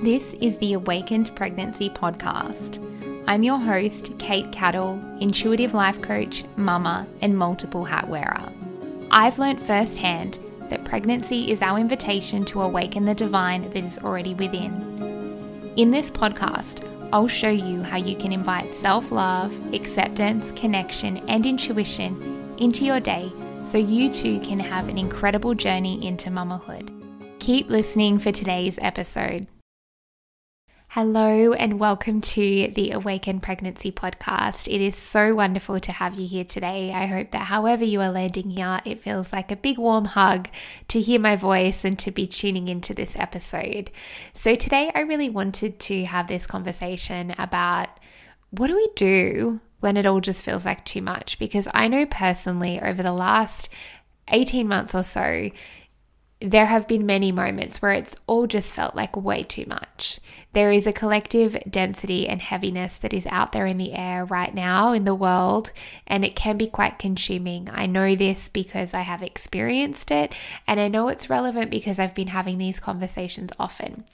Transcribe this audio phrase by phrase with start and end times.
[0.00, 2.78] This is the Awakened Pregnancy Podcast.
[3.26, 8.52] I'm your host, Kate Cattle, intuitive life coach, mama, and multiple hat wearer.
[9.10, 10.38] I've learnt firsthand
[10.68, 15.72] that pregnancy is our invitation to awaken the divine that is already within.
[15.76, 21.46] In this podcast, I'll show you how you can invite self love, acceptance, connection, and
[21.46, 23.32] intuition into your day
[23.64, 26.90] so you too can have an incredible journey into mamahood.
[27.38, 29.46] Keep listening for today's episode.
[30.98, 34.66] Hello, and welcome to the Awaken Pregnancy podcast.
[34.66, 36.90] It is so wonderful to have you here today.
[36.90, 40.48] I hope that however you are landing here, it feels like a big warm hug
[40.88, 43.90] to hear my voice and to be tuning into this episode.
[44.32, 47.90] So, today I really wanted to have this conversation about
[48.48, 51.38] what do we do when it all just feels like too much?
[51.38, 53.68] Because I know personally over the last
[54.28, 55.50] 18 months or so,
[56.40, 60.20] there have been many moments where it's all just felt like way too much.
[60.52, 64.54] There is a collective density and heaviness that is out there in the air right
[64.54, 65.72] now in the world,
[66.06, 67.70] and it can be quite consuming.
[67.72, 70.34] I know this because I have experienced it,
[70.66, 74.04] and I know it's relevant because I've been having these conversations often.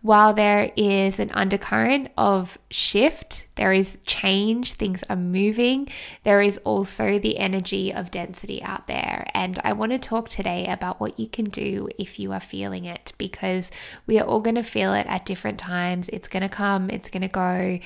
[0.00, 5.88] While there is an undercurrent of shift, there is change, things are moving,
[6.22, 9.26] there is also the energy of density out there.
[9.34, 12.84] And I want to talk today about what you can do if you are feeling
[12.84, 13.72] it because
[14.06, 16.08] we are all going to feel it at different times.
[16.12, 17.80] It's going to come, it's going to go.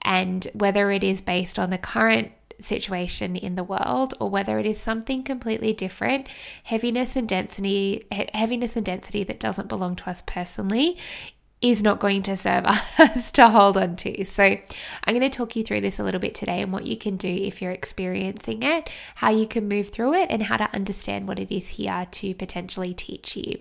[0.00, 4.66] And whether it is based on the current situation in the world or whether it
[4.66, 6.28] is something completely different
[6.64, 10.98] heaviness and density heaviness and density that doesn't belong to us personally
[11.60, 12.64] is not going to serve
[12.98, 14.24] us to hold on to.
[14.24, 16.96] So, I'm going to talk you through this a little bit today and what you
[16.96, 20.72] can do if you're experiencing it, how you can move through it, and how to
[20.74, 23.58] understand what it is here to potentially teach you.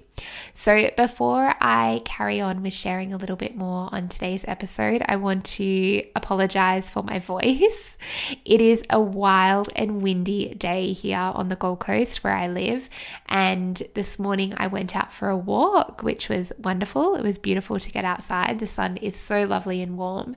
[0.53, 5.15] So, before I carry on with sharing a little bit more on today's episode, I
[5.15, 7.97] want to apologize for my voice.
[8.45, 12.89] It is a wild and windy day here on the Gold Coast where I live,
[13.27, 17.15] and this morning I went out for a walk, which was wonderful.
[17.15, 18.59] It was beautiful to get outside.
[18.59, 20.35] The sun is so lovely and warm.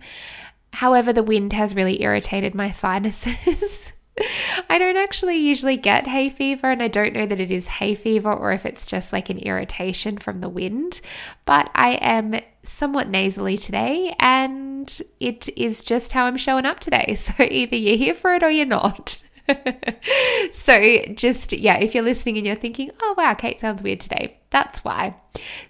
[0.73, 3.93] However, the wind has really irritated my sinuses.
[4.69, 7.95] I don't actually usually get hay fever, and I don't know that it is hay
[7.95, 11.01] fever or if it's just like an irritation from the wind.
[11.45, 17.17] But I am somewhat nasally today, and it is just how I'm showing up today.
[17.31, 19.17] So either you're here for it or you're not.
[20.53, 24.39] so just, yeah, if you're listening and you're thinking, oh, wow, Kate sounds weird today,
[24.51, 25.15] that's why.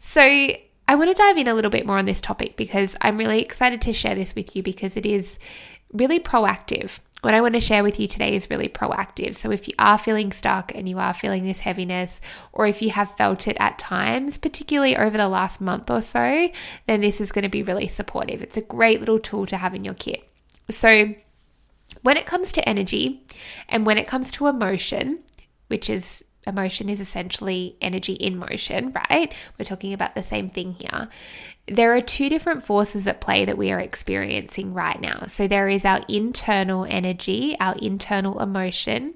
[0.01, 0.51] So
[0.91, 3.41] I want to dive in a little bit more on this topic because I'm really
[3.41, 5.39] excited to share this with you because it is
[5.93, 6.99] really proactive.
[7.21, 9.37] What I want to share with you today is really proactive.
[9.37, 12.21] So, if you are feeling stuck and you are feeling this heaviness,
[12.53, 16.49] or if you have felt it at times, particularly over the last month or so,
[16.89, 18.43] then this is going to be really supportive.
[18.43, 20.29] It's a great little tool to have in your kit.
[20.71, 21.15] So,
[22.03, 23.25] when it comes to energy
[23.69, 25.21] and when it comes to emotion,
[25.69, 29.33] which is emotion is essentially energy in motion, right?
[29.59, 31.09] We're talking about the same thing here.
[31.67, 35.27] There are two different forces at play that we are experiencing right now.
[35.27, 39.15] So there is our internal energy, our internal emotion,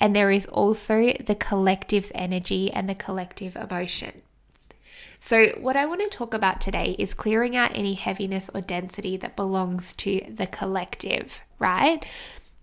[0.00, 4.22] and there is also the collective's energy and the collective emotion.
[5.26, 9.16] So, what I want to talk about today is clearing out any heaviness or density
[9.16, 12.04] that belongs to the collective, right?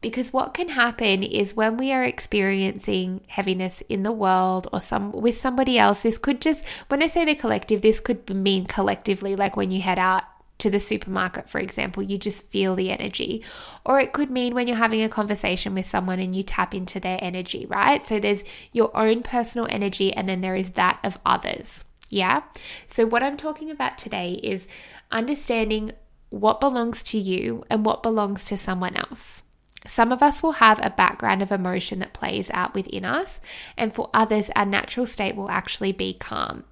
[0.01, 5.11] Because what can happen is when we are experiencing heaviness in the world or some
[5.11, 9.35] with somebody else this could just when i say the collective this could mean collectively
[9.35, 10.23] like when you head out
[10.61, 13.43] to the supermarket, for example, you just feel the energy.
[13.83, 16.99] Or it could mean when you're having a conversation with someone and you tap into
[16.99, 18.03] their energy, right?
[18.03, 21.83] So there's your own personal energy and then there is that of others.
[22.09, 22.43] Yeah.
[22.85, 24.67] So, what I'm talking about today is
[25.11, 25.93] understanding
[26.29, 29.43] what belongs to you and what belongs to someone else.
[29.87, 33.39] Some of us will have a background of emotion that plays out within us,
[33.75, 36.63] and for others, our natural state will actually be calm.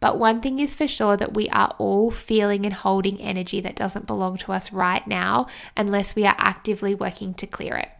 [0.00, 3.76] But one thing is for sure that we are all feeling and holding energy that
[3.76, 5.46] doesn't belong to us right now
[5.76, 7.90] unless we are actively working to clear it.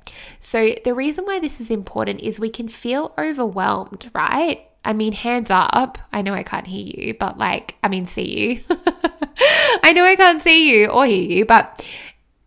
[0.40, 4.66] So, the reason why this is important is we can feel overwhelmed, right?
[4.84, 5.98] I mean, hands up.
[6.12, 8.64] I know I can't hear you, but like, I mean, see you.
[9.82, 11.84] I know I can't see you or hear you, but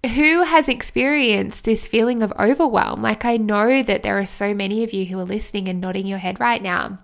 [0.07, 3.01] who has experienced this feeling of overwhelm?
[3.01, 6.07] Like, I know that there are so many of you who are listening and nodding
[6.07, 6.99] your head right now.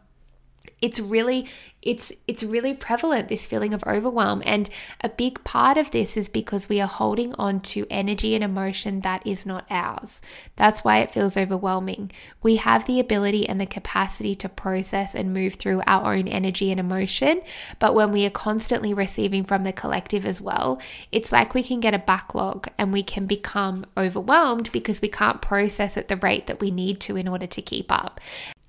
[0.84, 1.48] It's really
[1.82, 4.42] it's it's really prevalent this feeling of overwhelm.
[4.46, 4.70] And
[5.02, 9.02] a big part of this is because we are holding on to energy and emotion
[9.02, 10.22] that is not ours.
[10.56, 12.12] That's why it feels overwhelming.
[12.42, 16.72] We have the ability and the capacity to process and move through our own energy
[16.72, 17.42] and emotion
[17.80, 20.82] but when we are constantly receiving from the collective as well
[21.12, 25.42] it's like we can get a backlog and we can become overwhelmed because we can't
[25.42, 28.20] process at the rate that we need to in order to keep up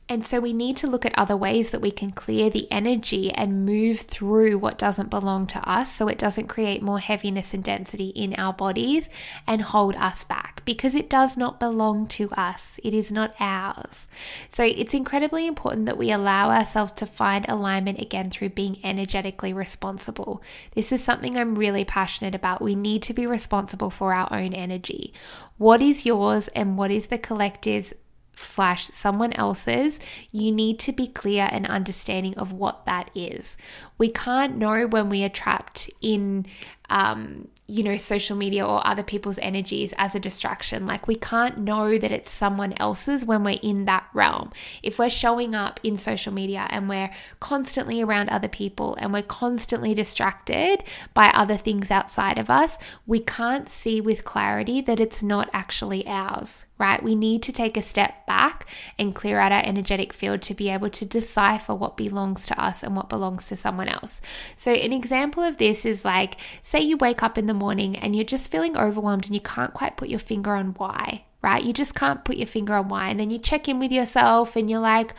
[0.07, 3.31] and so we need to look at other ways that we can clear the energy
[3.33, 7.65] and move through what doesn't belong to us so it doesn't create more heaviness and
[7.65, 9.09] density in our bodies
[9.47, 12.79] and hold us back because it does not belong to us.
[12.85, 14.07] It is not ours.
[14.51, 19.55] So it's incredibly important that we allow ourselves to find alignment again through being energetically
[19.55, 20.43] responsible.
[20.75, 22.61] This is something I'm really passionate about.
[22.61, 25.15] We need to be responsible for our own energy.
[25.57, 27.95] What is yours and what is the collective's
[28.37, 30.01] slash someone else's,
[30.33, 33.57] you need to be clear and understanding of what that is.
[33.99, 36.47] We can't know when we are trapped in
[36.91, 40.87] um, you know, social media or other people's energies as a distraction.
[40.87, 44.53] Like we can't know that it's someone else's when we're in that realm.
[44.83, 47.11] If we're showing up in social media and we're
[47.41, 50.85] constantly around other people and we're constantly distracted
[51.15, 52.77] by other things outside of us,
[53.07, 57.03] we can't see with clarity that it's not actually ours, right?
[57.03, 58.69] We need to take a step back
[58.99, 62.83] and clear out our energetic field to be able to decipher what belongs to us
[62.83, 64.21] and what belongs to someone else.
[64.57, 68.17] So, an example of this is like, say you wake up in the morning and
[68.17, 71.63] you're just feeling overwhelmed and you can't quite put your finger on why, right?
[71.63, 73.09] You just can't put your finger on why.
[73.09, 75.15] And then you check in with yourself and you're like,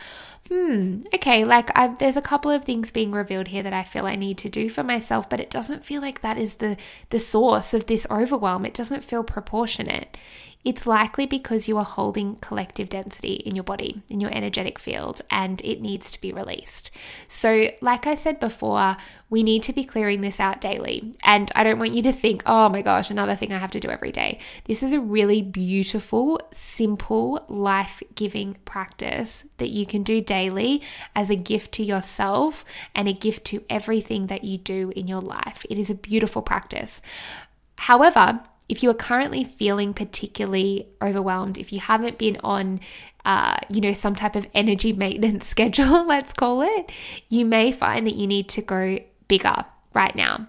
[0.48, 4.06] hmm, okay, like I've, there's a couple of things being revealed here that I feel
[4.06, 6.76] I need to do for myself, but it doesn't feel like that is the
[7.10, 8.64] the source of this overwhelm.
[8.64, 10.16] It doesn't feel proportionate
[10.66, 15.22] it's likely because you are holding collective density in your body, in your energetic field,
[15.30, 16.90] and it needs to be released.
[17.28, 18.96] So, like I said before,
[19.30, 21.14] we need to be clearing this out daily.
[21.22, 23.80] And I don't want you to think, oh my gosh, another thing I have to
[23.80, 24.40] do every day.
[24.64, 30.82] This is a really beautiful, simple, life giving practice that you can do daily
[31.14, 35.20] as a gift to yourself and a gift to everything that you do in your
[35.20, 35.64] life.
[35.70, 37.00] It is a beautiful practice.
[37.76, 42.80] However, if you are currently feeling particularly overwhelmed, if you haven't been on,
[43.24, 46.90] uh, you know, some type of energy maintenance schedule, let's call it,
[47.28, 48.98] you may find that you need to go
[49.28, 49.64] bigger
[49.94, 50.46] right now,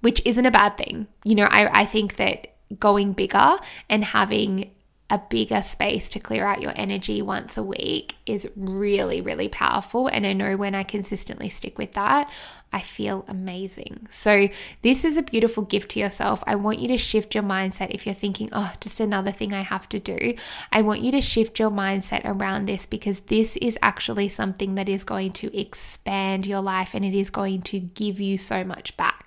[0.00, 1.06] which isn't a bad thing.
[1.24, 3.56] You know, I, I think that going bigger
[3.88, 4.70] and having
[5.10, 10.06] a bigger space to clear out your energy once a week is really, really powerful.
[10.06, 12.30] And I know when I consistently stick with that,
[12.72, 14.06] I feel amazing.
[14.10, 14.48] So,
[14.82, 16.44] this is a beautiful gift to yourself.
[16.46, 17.90] I want you to shift your mindset.
[17.90, 20.34] If you're thinking, oh, just another thing I have to do,
[20.70, 24.88] I want you to shift your mindset around this because this is actually something that
[24.88, 28.96] is going to expand your life and it is going to give you so much
[28.96, 29.19] back.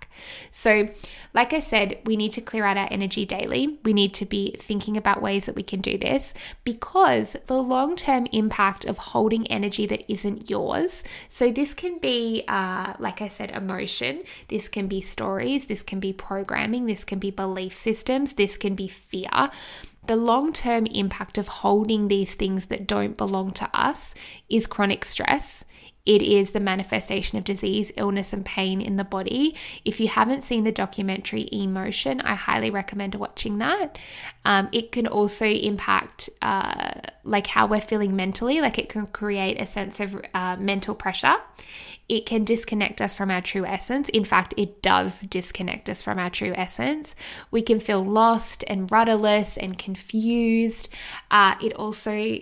[0.52, 0.90] So,
[1.34, 3.80] like I said, we need to clear out our energy daily.
[3.84, 6.34] We need to be thinking about ways that we can do this
[6.64, 11.04] because the long term impact of holding energy that isn't yours.
[11.28, 16.00] So, this can be, uh, like I said, emotion, this can be stories, this can
[16.00, 19.50] be programming, this can be belief systems, this can be fear.
[20.06, 24.14] The long term impact of holding these things that don't belong to us
[24.50, 25.64] is chronic stress
[26.06, 29.56] it is the manifestation of disease, illness, and pain in the body.
[29.86, 33.98] If you haven't seen the documentary Emotion, I highly recommend watching that.
[34.44, 36.92] Um, it can also impact uh,
[37.24, 41.36] like how we're feeling mentally, like it can create a sense of uh, mental pressure.
[42.10, 44.10] It can disconnect us from our true essence.
[44.10, 47.16] In fact, it does disconnect us from our true essence.
[47.50, 50.90] We can feel lost and rudderless and confused.
[51.32, 52.40] Uh, it also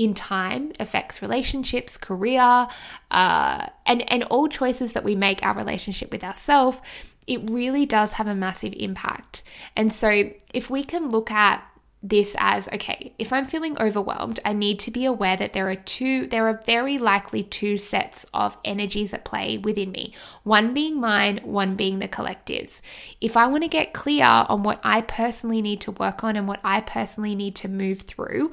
[0.00, 2.66] in time affects relationships, career,
[3.10, 6.80] uh, and and all choices that we make our relationship with ourselves.
[7.26, 9.42] It really does have a massive impact.
[9.76, 11.62] And so, if we can look at
[12.02, 15.74] this as okay, if I'm feeling overwhelmed, I need to be aware that there are
[15.74, 20.14] two, there are very likely two sets of energies at play within me.
[20.44, 22.80] One being mine, one being the collectives.
[23.20, 26.48] If I want to get clear on what I personally need to work on and
[26.48, 28.52] what I personally need to move through,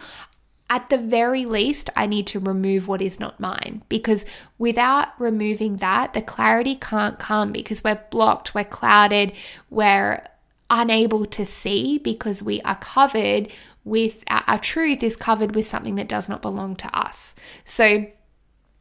[0.69, 4.25] at the very least, I need to remove what is not mine because
[4.57, 9.31] without removing that, the clarity can't come because we're blocked, we're clouded,
[9.69, 10.21] we're
[10.69, 13.47] unable to see because we are covered
[13.85, 17.33] with our, our truth is covered with something that does not belong to us.
[17.63, 18.07] So,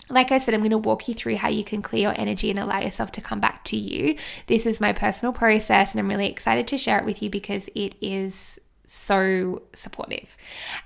[0.08, 2.50] like I said, I'm going to walk you through how you can clear your energy
[2.50, 4.16] and allow yourself to come back to you.
[4.46, 7.68] This is my personal process, and I'm really excited to share it with you because
[7.74, 10.36] it is so supportive.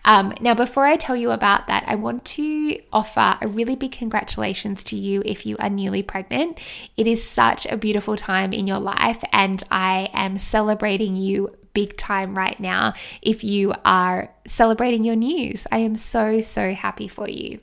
[0.05, 3.93] Um, now, before I tell you about that, I want to offer a really big
[3.93, 6.59] congratulations to you if you are newly pregnant.
[6.97, 11.97] It is such a beautiful time in your life, and I am celebrating you big
[11.97, 15.67] time right now if you are celebrating your news.
[15.71, 17.61] I am so, so happy for you.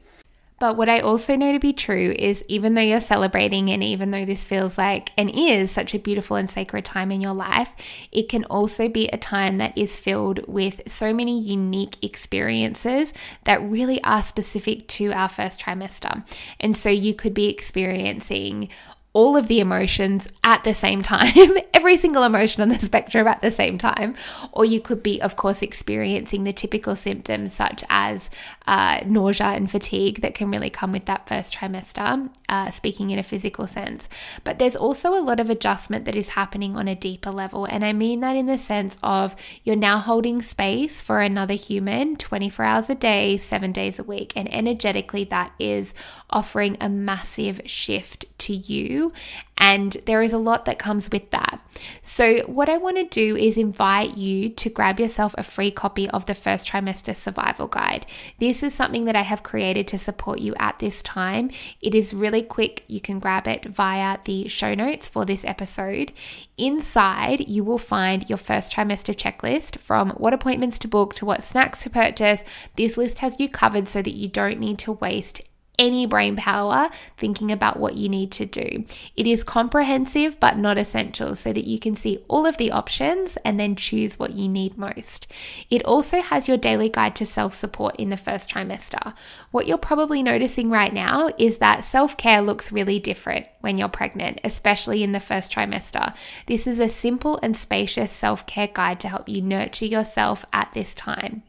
[0.59, 4.11] But what I also know to be true is even though you're celebrating and even
[4.11, 7.75] though this feels like and is such a beautiful and sacred time in your life,
[8.11, 13.61] it can also be a time that is filled with so many unique experiences that
[13.61, 16.27] really are specific to our first trimester.
[16.59, 18.69] And so you could be experiencing
[19.17, 23.41] all of the emotions at the same time, every single emotion on the spectrum at
[23.41, 24.13] the same time.
[24.51, 28.29] Or you could be, of course, experiencing the typical symptoms such as
[28.67, 33.17] uh, nausea and fatigue that can really come with that first trimester, uh, speaking in
[33.17, 34.07] a physical sense.
[34.43, 37.65] But there's also a lot of adjustment that is happening on a deeper level.
[37.65, 42.17] And I mean that in the sense of you're now holding space for another human
[42.17, 44.33] 24 hours a day, seven days a week.
[44.35, 45.95] And energetically, that is
[46.29, 49.13] offering a massive shift to you.
[49.57, 51.59] And there is a lot that comes with that.
[52.01, 56.09] So, what I want to do is invite you to grab yourself a free copy
[56.09, 58.05] of the first trimester survival guide.
[58.39, 61.49] This is something that I have created to support you at this time.
[61.81, 62.83] It is really quick.
[62.87, 66.13] You can grab it via the show notes for this episode.
[66.57, 71.43] Inside, you will find your first trimester checklist from what appointments to book to what
[71.43, 72.43] snacks to purchase.
[72.75, 75.41] This list has you covered so that you don't need to waste
[75.79, 78.83] any brain power thinking about what you need to do.
[79.15, 83.37] It is comprehensive but not essential so that you can see all of the options
[83.45, 85.27] and then choose what you need most.
[85.69, 89.13] It also has your daily guide to self support in the first trimester.
[89.51, 93.89] What you're probably noticing right now is that self care looks really different when you're
[93.89, 96.15] pregnant, especially in the first trimester.
[96.47, 100.73] This is a simple and spacious self care guide to help you nurture yourself at
[100.73, 101.43] this time.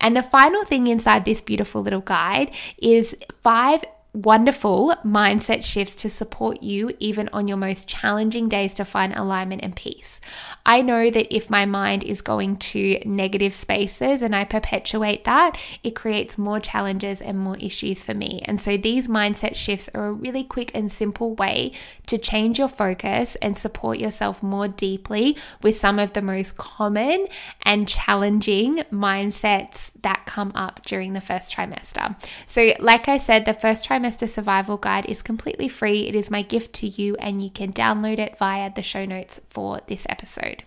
[0.00, 5.94] And the final thing inside this beautiful little guide is five i wonderful mindset shifts
[5.94, 10.22] to support you even on your most challenging days to find alignment and peace.
[10.64, 15.58] I know that if my mind is going to negative spaces and I perpetuate that,
[15.84, 18.40] it creates more challenges and more issues for me.
[18.46, 21.72] And so these mindset shifts are a really quick and simple way
[22.06, 27.26] to change your focus and support yourself more deeply with some of the most common
[27.62, 32.16] and challenging mindsets that come up during the first trimester.
[32.46, 36.06] So, like I said, the first trimester Trimester Survival Guide is completely free.
[36.06, 39.40] It is my gift to you, and you can download it via the show notes
[39.48, 40.62] for this episode.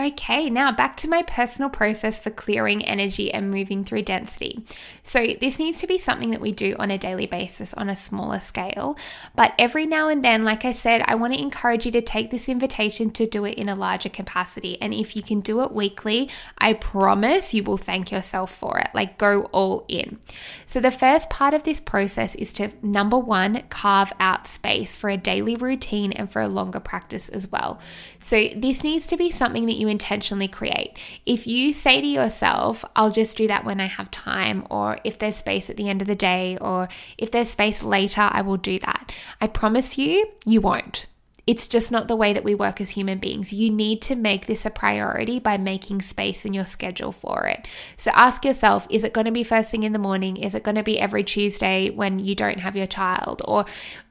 [0.00, 4.64] Okay, now back to my personal process for clearing energy and moving through density.
[5.02, 7.94] So, this needs to be something that we do on a daily basis on a
[7.94, 8.96] smaller scale.
[9.34, 12.30] But every now and then, like I said, I want to encourage you to take
[12.30, 14.80] this invitation to do it in a larger capacity.
[14.80, 18.88] And if you can do it weekly, I promise you will thank yourself for it.
[18.94, 20.18] Like, go all in.
[20.64, 25.10] So, the first part of this process is to number one, carve out space for
[25.10, 27.78] a daily routine and for a longer practice as well.
[28.18, 30.96] So, this needs to be something that you intentionally create.
[31.26, 35.18] If you say to yourself, I'll just do that when I have time, or if
[35.18, 38.56] there's space at the end of the day, or if there's space later, I will
[38.56, 39.12] do that.
[39.40, 41.06] I promise you, you won't.
[41.44, 43.52] It's just not the way that we work as human beings.
[43.52, 47.66] You need to make this a priority by making space in your schedule for it.
[47.96, 50.36] So ask yourself is it going to be first thing in the morning?
[50.36, 53.42] Is it going to be every Tuesday when you don't have your child?
[53.44, 53.64] Or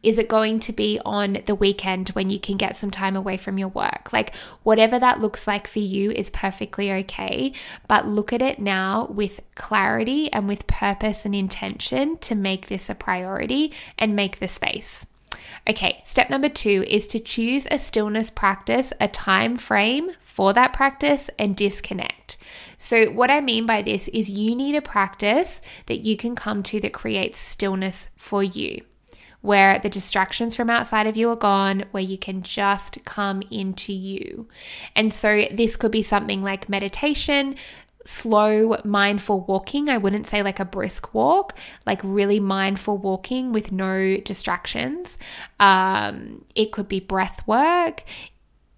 [0.03, 3.37] is it going to be on the weekend when you can get some time away
[3.37, 4.11] from your work?
[4.11, 7.53] Like, whatever that looks like for you is perfectly okay.
[7.87, 12.89] But look at it now with clarity and with purpose and intention to make this
[12.89, 15.05] a priority and make the space.
[15.69, 20.73] Okay, step number two is to choose a stillness practice, a time frame for that
[20.73, 22.37] practice, and disconnect.
[22.77, 26.63] So, what I mean by this is you need a practice that you can come
[26.63, 28.81] to that creates stillness for you,
[29.41, 33.93] where the distractions from outside of you are gone, where you can just come into
[33.93, 34.47] you.
[34.95, 37.55] And so, this could be something like meditation,
[38.05, 39.89] slow, mindful walking.
[39.89, 45.17] I wouldn't say like a brisk walk, like really mindful walking with no distractions.
[45.59, 48.03] Um, it could be breath work.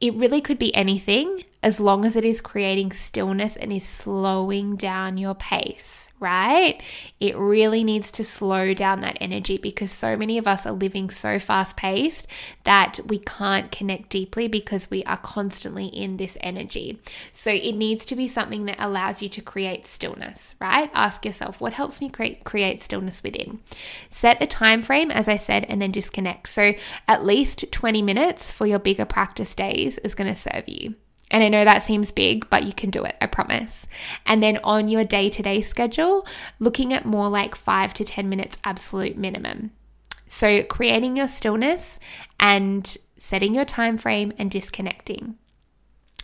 [0.02, 4.76] It really could be anything as long as it is creating stillness and is slowing
[4.76, 6.82] down your pace right?
[7.20, 11.10] It really needs to slow down that energy because so many of us are living
[11.10, 12.28] so fast paced
[12.64, 16.98] that we can't connect deeply because we are constantly in this energy.
[17.34, 20.90] So it needs to be something that allows you to create stillness, right?
[20.94, 23.60] Ask yourself, what helps me create create stillness within?
[24.10, 26.48] Set a time frame as I said and then disconnect.
[26.48, 26.72] So
[27.06, 30.96] at least 20 minutes for your bigger practice days is going to serve you.
[31.34, 33.88] And I know that seems big, but you can do it, I promise.
[34.26, 36.28] And then on your day to day schedule,
[36.60, 39.72] looking at more like five to 10 minutes absolute minimum.
[40.28, 42.00] So creating your stillness
[42.40, 45.36] and setting your time frame and disconnecting.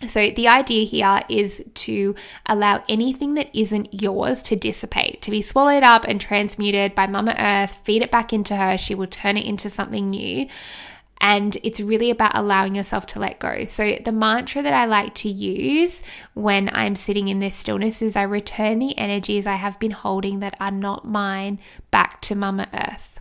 [0.08, 5.42] So, the idea here is to allow anything that isn't yours to dissipate, to be
[5.42, 8.78] swallowed up and transmuted by Mama Earth, feed it back into her.
[8.78, 10.48] She will turn it into something new.
[11.22, 13.66] And it's really about allowing yourself to let go.
[13.66, 16.02] So, the mantra that I like to use
[16.34, 20.40] when I'm sitting in this stillness is I return the energies I have been holding
[20.40, 21.60] that are not mine
[21.92, 23.20] back to Mama Earth.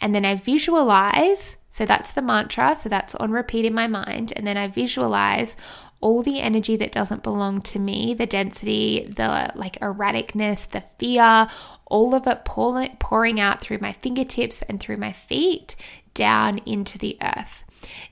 [0.00, 1.56] And then I visualize.
[1.70, 2.76] So, that's the mantra.
[2.76, 4.34] So, that's on repeat in my mind.
[4.36, 5.56] And then I visualize
[6.00, 11.48] all the energy that doesn't belong to me, the density, the like erraticness, the fear,
[11.86, 15.74] all of it pouring out through my fingertips and through my feet
[16.14, 17.64] down into the earth.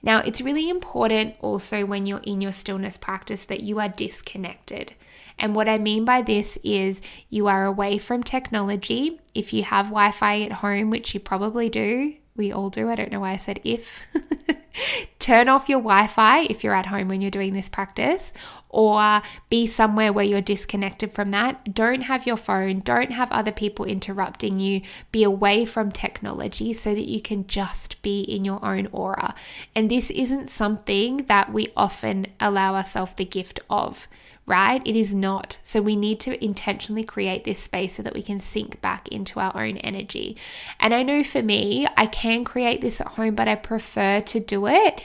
[0.03, 4.95] Now, it's really important also when you're in your stillness practice that you are disconnected.
[5.39, 9.21] And what I mean by this is you are away from technology.
[9.35, 12.89] If you have Wi Fi at home, which you probably do, we all do.
[12.89, 14.07] I don't know why I said if.
[15.19, 18.33] Turn off your Wi Fi if you're at home when you're doing this practice,
[18.69, 21.75] or be somewhere where you're disconnected from that.
[21.75, 24.83] Don't have your phone, don't have other people interrupting you.
[25.13, 29.35] Be away from technology so that you can just be in your own aura.
[29.75, 34.07] And this isn't something that we often allow ourselves the gift of
[34.47, 34.81] right?
[34.87, 35.59] It is not.
[35.63, 39.41] So we need to intentionally create this space so that we can sink back into
[39.41, 40.37] our own energy.
[40.79, 44.41] And I know for me, I can create this at home, but I prefer to
[44.41, 45.01] do it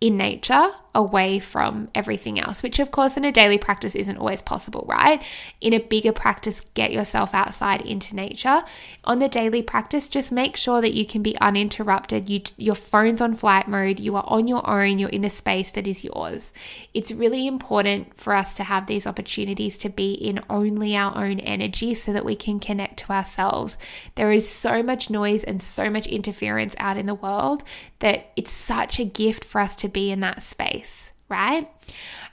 [0.00, 4.42] in nature away from everything else, which of course in a daily practice isn't always
[4.42, 5.22] possible, right?
[5.60, 8.62] In a bigger practice, get yourself outside into nature.
[9.04, 12.28] On the daily practice, just make sure that you can be uninterrupted.
[12.28, 15.70] You, your phone's on flight mode, you are on your own, you're in a space
[15.70, 16.52] that is yours.
[16.92, 21.40] It's really important for us to have these opportunities to be in only our own
[21.40, 23.78] energy so that we can connect to ourselves.
[24.16, 27.64] There is so much noise and so much interference out in the world
[28.00, 30.81] that it's such a gift for us to be in that space
[31.28, 31.68] right?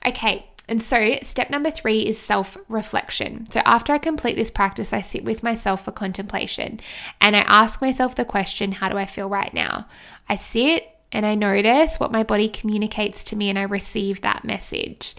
[0.05, 3.47] Okay, and so, step number three is self reflection.
[3.49, 6.79] So, after I complete this practice, I sit with myself for contemplation
[7.19, 9.87] and I ask myself the question, How do I feel right now?
[10.29, 14.45] I sit and I notice what my body communicates to me and I receive that
[14.45, 15.15] message.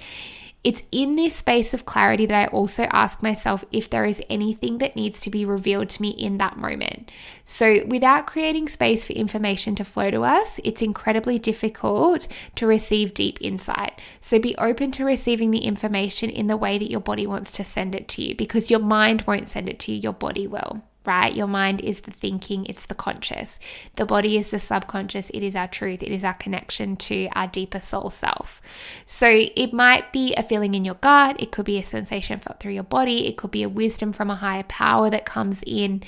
[0.62, 4.76] It's in this space of clarity that I also ask myself if there is anything
[4.78, 7.10] that needs to be revealed to me in that moment.
[7.46, 13.14] So, without creating space for information to flow to us, it's incredibly difficult to receive
[13.14, 13.98] deep insight.
[14.20, 17.64] So, be open to receiving the information in the way that your body wants to
[17.64, 20.82] send it to you because your mind won't send it to you, your body will
[21.06, 21.34] right?
[21.34, 23.58] Your mind is the thinking, it's the conscious.
[23.96, 27.46] The body is the subconscious, it is our truth, it is our connection to our
[27.46, 28.60] deeper soul self.
[29.06, 32.60] So it might be a feeling in your gut, it could be a sensation felt
[32.60, 36.02] through your body, it could be a wisdom from a higher power that comes in.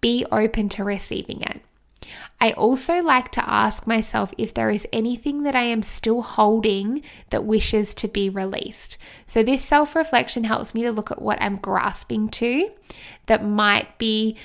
[0.00, 1.62] Be open to receiving it.
[2.44, 7.00] I also like to ask myself if there is anything that I am still holding
[7.30, 8.98] that wishes to be released.
[9.24, 12.70] So, this self reflection helps me to look at what I'm grasping to
[13.28, 14.36] that might be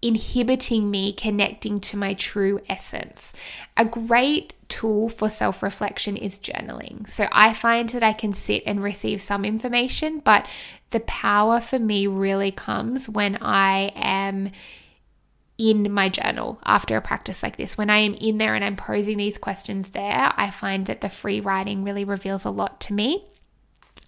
[0.00, 3.34] inhibiting me connecting to my true essence.
[3.76, 7.06] A great tool for self reflection is journaling.
[7.06, 10.46] So I find that I can sit and receive some information, but
[10.88, 14.52] the power for me really comes when I am
[15.58, 17.78] in my journal after a practice like this.
[17.78, 21.08] When I am in there and I'm posing these questions there, I find that the
[21.08, 23.26] free writing really reveals a lot to me.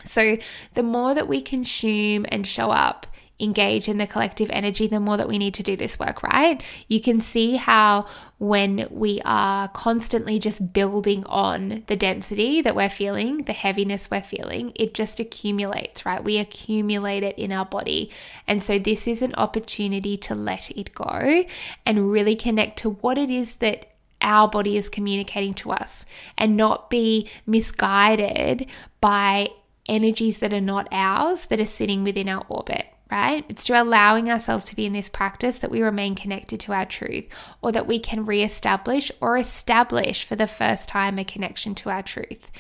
[0.05, 0.37] So,
[0.75, 3.07] the more that we consume and show up
[3.41, 6.63] engage in the collective energy, the more that we need to do this work, right?
[6.89, 8.07] You can see how
[8.39, 14.23] when we are constantly just building on the density that we're feeling, the heaviness we're
[14.23, 16.23] feeling, it just accumulates, right?
[16.23, 18.11] We accumulate it in our body.
[18.47, 21.45] And so this is an opportunity to let it go
[21.87, 26.05] and really connect to what it is that our body is communicating to us
[26.37, 28.67] and not be misguided
[29.01, 29.49] by
[29.87, 33.45] energies that are not ours that are sitting within our orbit right?
[33.49, 36.85] It's through allowing ourselves to be in this practice that we remain connected to our
[36.85, 37.29] truth
[37.63, 42.03] or that we can reestablish or establish for the first time a connection to our
[42.03, 42.51] truth.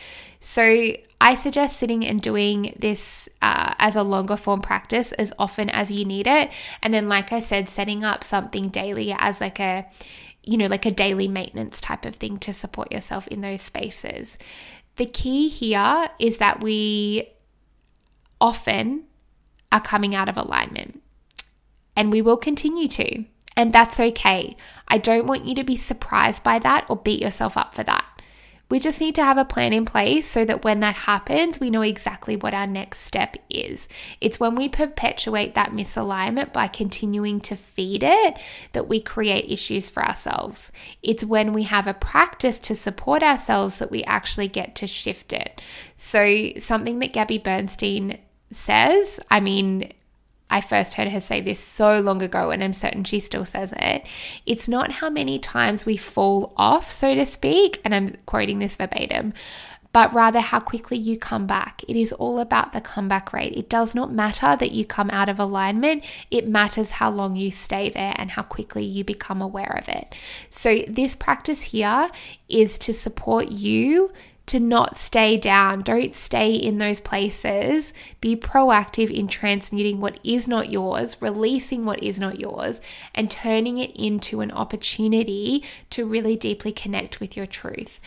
[0.40, 5.68] So, I suggest sitting and doing this uh, as a longer form practice as often
[5.68, 6.50] as you need it.
[6.80, 9.88] And then, like I said, setting up something daily as like a
[10.44, 14.38] you know, like a daily maintenance type of thing to support yourself in those spaces.
[14.96, 17.28] The key here is that we
[18.40, 19.04] often
[19.70, 21.02] are coming out of alignment.
[21.96, 23.24] And we will continue to.
[23.56, 24.56] And that's okay.
[24.86, 28.04] I don't want you to be surprised by that or beat yourself up for that.
[28.70, 31.70] We just need to have a plan in place so that when that happens, we
[31.70, 33.88] know exactly what our next step is.
[34.20, 38.38] It's when we perpetuate that misalignment by continuing to feed it
[38.72, 40.70] that we create issues for ourselves.
[41.02, 45.32] It's when we have a practice to support ourselves that we actually get to shift
[45.32, 45.62] it.
[45.96, 48.18] So, something that Gabby Bernstein
[48.50, 49.92] says, I mean,
[50.50, 53.74] I first heard her say this so long ago, and I'm certain she still says
[53.76, 54.06] it.
[54.46, 58.76] It's not how many times we fall off, so to speak, and I'm quoting this
[58.76, 59.34] verbatim,
[59.92, 61.82] but rather how quickly you come back.
[61.86, 63.52] It is all about the comeback rate.
[63.56, 67.50] It does not matter that you come out of alignment, it matters how long you
[67.50, 70.14] stay there and how quickly you become aware of it.
[70.48, 72.10] So, this practice here
[72.48, 74.12] is to support you
[74.48, 75.82] to not stay down.
[75.82, 77.92] Don't stay in those places.
[78.20, 82.80] Be proactive in transmuting what is not yours, releasing what is not yours,
[83.14, 88.00] and turning it into an opportunity to really deeply connect with your truth.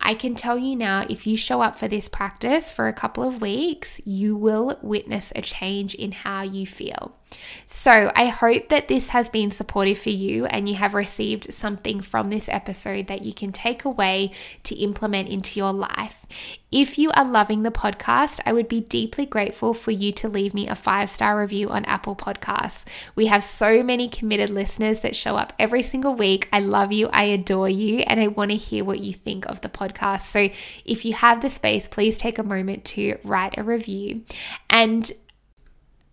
[0.00, 3.24] I can tell you now, if you show up for this practice for a couple
[3.24, 7.17] of weeks, you will witness a change in how you feel.
[7.66, 12.00] So, I hope that this has been supportive for you and you have received something
[12.00, 14.30] from this episode that you can take away
[14.64, 16.24] to implement into your life.
[16.72, 20.54] If you are loving the podcast, I would be deeply grateful for you to leave
[20.54, 22.84] me a five star review on Apple Podcasts.
[23.14, 26.48] We have so many committed listeners that show up every single week.
[26.52, 29.60] I love you, I adore you, and I want to hear what you think of
[29.60, 30.22] the podcast.
[30.22, 30.48] So,
[30.84, 34.22] if you have the space, please take a moment to write a review.
[34.70, 35.10] And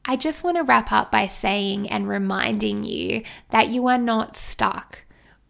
[0.07, 4.37] I just want to wrap up by saying and reminding you that you are not
[4.37, 4.99] stuck.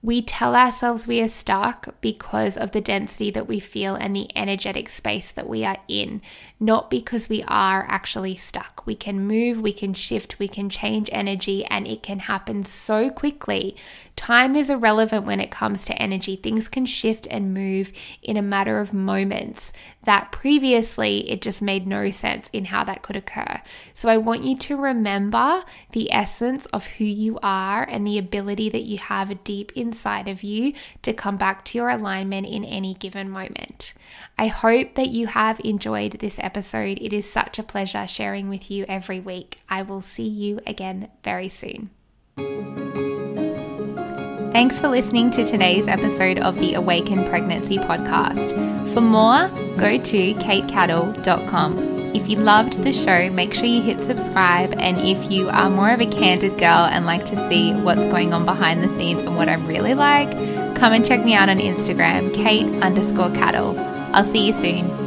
[0.01, 4.29] We tell ourselves we are stuck because of the density that we feel and the
[4.37, 6.21] energetic space that we are in,
[6.59, 8.83] not because we are actually stuck.
[8.85, 13.09] We can move, we can shift, we can change energy, and it can happen so
[13.09, 13.75] quickly
[14.15, 16.35] Time is irrelevant when it comes to energy.
[16.35, 19.73] Things can shift and move in a matter of moments
[20.03, 23.61] that previously it just made no sense in how that could occur.
[23.93, 28.69] So I want you to remember the essence of who you are and the ability
[28.69, 32.93] that you have deep inside of you to come back to your alignment in any
[32.93, 33.93] given moment.
[34.37, 36.99] I hope that you have enjoyed this episode.
[37.01, 39.57] It is such a pleasure sharing with you every week.
[39.69, 41.89] I will see you again very soon.
[44.55, 48.93] Thanks for listening to today's episode of the Awaken Pregnancy podcast.
[48.93, 51.77] For more, go to katecattle.com.
[52.15, 54.73] If you loved the show, make sure you hit subscribe.
[54.77, 58.33] And if you are more of a candid girl and like to see what's going
[58.33, 60.31] on behind the scenes and what I'm really like,
[60.77, 63.77] come and check me out on Instagram, Kate underscore cattle.
[64.13, 65.04] I'll see you soon.